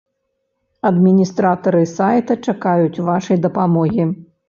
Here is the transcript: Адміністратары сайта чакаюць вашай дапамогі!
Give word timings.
Адміністратары 0.91 1.83
сайта 1.97 2.41
чакаюць 2.51 3.03
вашай 3.15 3.45
дапамогі! 3.49 4.13